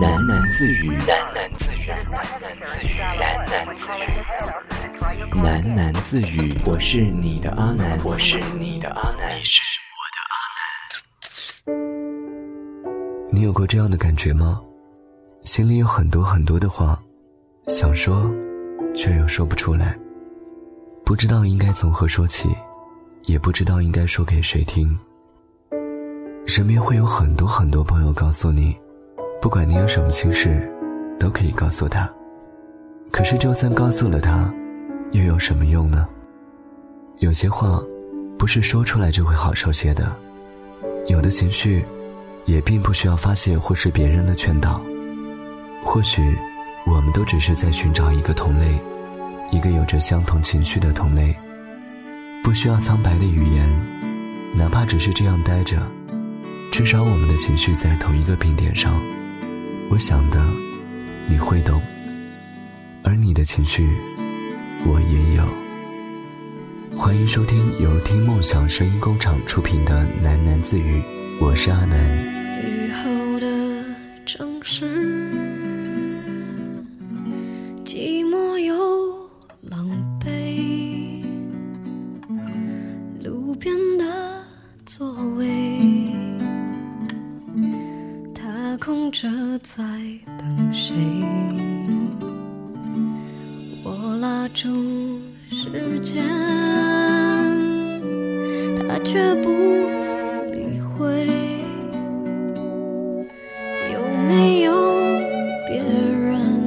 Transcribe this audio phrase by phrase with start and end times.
[0.00, 1.90] 喃喃自语，喃喃自语，
[5.42, 6.54] 喃喃自语。
[6.64, 9.58] 我是你的阿南，我是你的阿南，你是
[9.98, 10.38] 我的阿
[11.66, 13.32] 南。
[13.32, 14.60] 你有过这样的感觉吗？
[15.42, 16.96] 心里有很多很多的话，
[17.66, 18.32] 想说，
[18.94, 19.98] 却又说不出来，
[21.04, 22.48] 不知道应该从何说起，
[23.24, 24.96] 也不知道应该说给谁听。
[26.46, 28.78] 身边会有很多很多朋友告诉你。
[29.40, 30.68] 不管你有什么心事，
[31.18, 32.10] 都可以告诉他。
[33.12, 34.52] 可是，就算告诉了他，
[35.12, 36.08] 又有什么用呢？
[37.18, 37.80] 有些话，
[38.36, 40.14] 不是说出来就会好受些的。
[41.06, 41.84] 有的情绪，
[42.46, 44.80] 也并不需要发泄或是别人的劝导。
[45.84, 46.36] 或许，
[46.84, 48.76] 我们都只是在寻找一个同类，
[49.52, 51.34] 一个有着相同情绪的同类。
[52.42, 53.68] 不需要苍白的语言，
[54.52, 55.80] 哪怕只是这样待着，
[56.72, 59.00] 至少我们的情绪在同一个平点上。
[59.90, 60.38] 我想的，
[61.26, 61.80] 你会懂，
[63.02, 63.88] 而你的情绪，
[64.84, 65.42] 我也有。
[66.94, 71.02] 欢迎收听由听梦想声音工厂出品的喃喃自语，
[71.40, 71.98] 我是阿南。
[72.62, 73.46] 雨后的
[74.26, 75.27] 城市，
[99.04, 99.50] 却不
[100.52, 101.26] 理会。
[103.92, 104.72] 有没有
[105.66, 106.62] 别人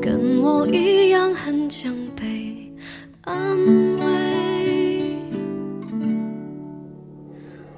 [0.00, 2.72] 跟我一样很想被
[3.22, 3.34] 安
[3.96, 4.04] 慰？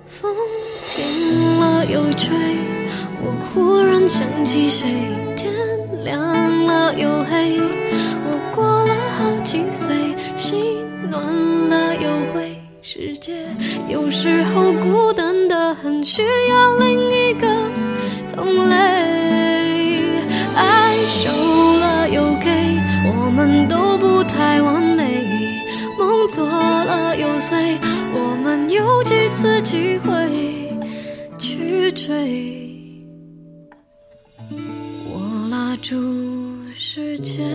[0.06, 0.34] 风
[0.88, 2.36] 停了又吹。
[3.22, 4.86] 我忽然想起谁，
[5.36, 5.52] 天
[6.04, 6.16] 亮
[6.66, 7.58] 了又黑，
[8.24, 9.94] 我过了好几岁，
[10.36, 11.20] 心暖
[11.68, 11.85] 了，
[12.88, 13.32] 世界
[13.88, 17.48] 有时候孤单的很，需要另一个
[18.32, 18.76] 同类。
[20.54, 21.28] 爱收
[21.80, 22.48] 了又给，
[23.10, 25.02] 我们都不太完美，
[25.98, 27.76] 梦做了又碎，
[28.14, 30.78] 我们有几次机会
[31.40, 32.54] 去追？
[35.10, 35.96] 我拉住
[36.76, 37.52] 时间，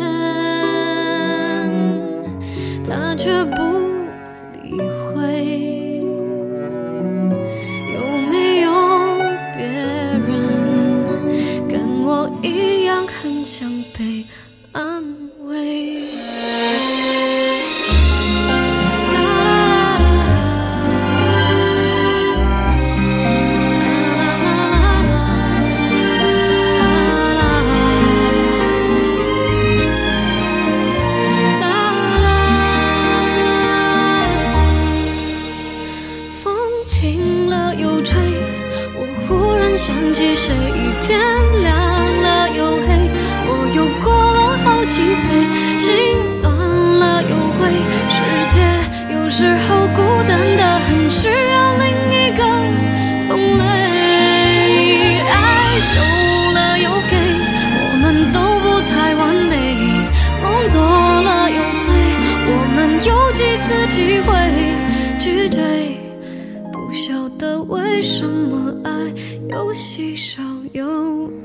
[40.01, 40.51] 忘记谁
[41.03, 41.19] 天
[41.62, 41.78] 亮
[42.23, 42.88] 了又黑
[43.45, 45.25] 我又过了好几岁
[45.78, 47.69] 心暖了又灰
[48.09, 48.17] 世
[48.50, 48.56] 界
[49.13, 49.70] 有时候
[69.73, 70.41] 稀少
[70.73, 70.83] 又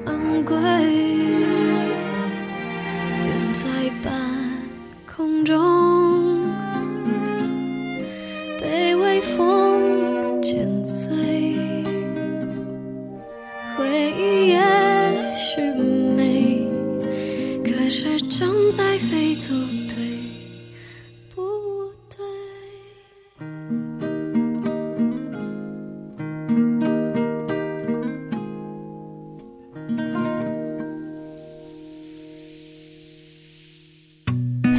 [0.05, 1.56] 昂贵。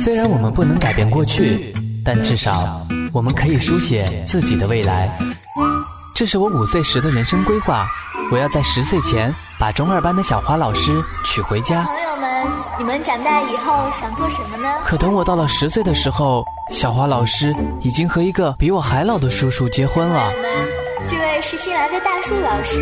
[0.08, 2.82] 虽然我们不能改变过去，但至少
[3.12, 5.12] 我们可以书写自己的未来。
[6.16, 7.86] 这是我五岁时的人生规划，
[8.32, 11.84] 我要在十岁前把中二班的小花老师娶回家。
[11.84, 12.48] 朋友们，
[12.80, 14.76] 你们长大以后想做什么呢？
[14.86, 20.32] 可等我到了十岁的时候，小花老师已经和一个比我还老的叔叔结婚了。
[20.32, 20.50] 朋友们，
[21.10, 22.80] 这位是新来的大树老师，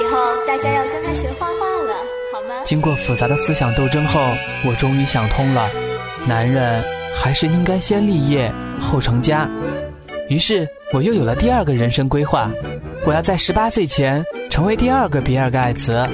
[0.00, 1.96] 以后大家要跟他学画画了，
[2.32, 2.54] 好吗？
[2.62, 4.20] 经过复杂的思想斗争后，
[4.64, 5.68] 我终于想通了。
[6.26, 6.82] 男人
[7.14, 9.48] 还是应该先立业后成家，
[10.28, 12.50] 于是我又有了第二个人生规划，
[13.04, 16.06] 我要在十八岁前成为第二个比尔盖茨。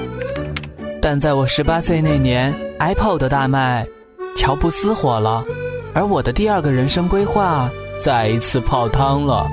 [1.01, 3.85] 但在我十八岁那年，iPod 大卖，
[4.35, 5.43] 乔布斯火了，
[5.93, 7.69] 而我的第二个人生规划
[8.01, 9.47] 再一次泡汤了。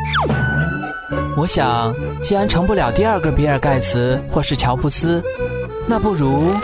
[1.36, 5.22] 我想，既然成不了第二个比尔盖茨或是乔布斯，
[5.86, 6.54] 那不如……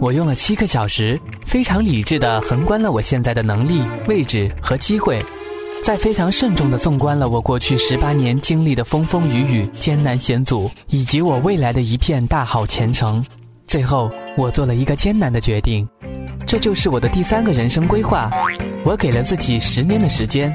[0.00, 5.18] 我用了七个小时，非常理智地横观了我现在的能力、位置和机会，
[5.82, 13.24] 再非常慎重地纵观了我过去十八年经历的风风雨雨、艰难险阻，以及我未来的一片大好前程。
[13.66, 15.88] 最后，我做了一个艰难的决定，
[16.46, 18.30] 这就是我的第三个人生规划。
[18.84, 20.54] 我给了自己十年的时间，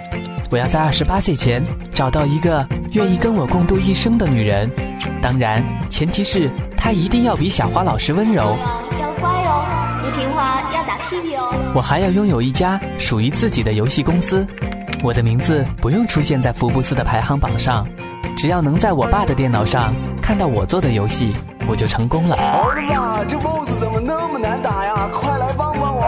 [0.52, 4.70] 我要在二十八岁前找到一个愿意跟我共度一生的女人。
[5.24, 8.56] 当然，前提是她一定要比小花老师温柔。
[9.00, 9.66] 要乖哦
[10.04, 10.63] 不听话！
[11.74, 14.46] 我还要拥有一家属于自己的游戏公司，
[15.04, 17.86] 我的名字不用出现在福布斯的排行榜上，
[18.38, 21.34] 只要能在我爸的电脑上看到我做的游戏，
[21.68, 22.36] 我就成功了。
[22.36, 25.10] 儿子，这 BOSS 怎么那么难打呀？
[25.14, 26.04] 快来帮帮我！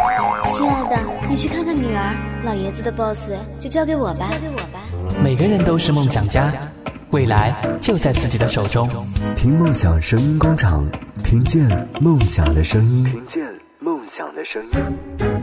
[0.48, 4.28] 亲爱的，你去看看女儿，老爷子的 BOSS 就交给我吧。
[4.30, 4.80] 交给我吧。
[5.20, 6.52] 每个人都是梦想家，
[7.10, 8.88] 未来就在自己的手中。
[9.36, 10.86] 听梦想声音工厂，
[11.24, 11.68] 听见
[12.00, 13.04] 梦想的声音。
[13.06, 13.45] 听见。
[14.06, 15.35] 梦想的声音。